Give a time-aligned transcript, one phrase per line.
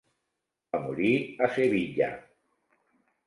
[0.75, 1.11] Va morir
[1.47, 2.09] a Sevilla.